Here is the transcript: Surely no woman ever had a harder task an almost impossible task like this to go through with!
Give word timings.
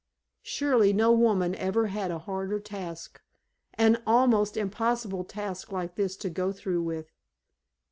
Surely 0.41 0.93
no 0.93 1.11
woman 1.11 1.53
ever 1.53 1.85
had 1.85 2.09
a 2.09 2.17
harder 2.17 2.59
task 2.59 3.21
an 3.75 4.01
almost 4.07 4.57
impossible 4.57 5.23
task 5.23 5.71
like 5.71 5.93
this 5.93 6.17
to 6.17 6.27
go 6.27 6.51
through 6.51 6.81
with! 6.81 7.11